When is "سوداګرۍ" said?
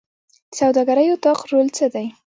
0.59-1.07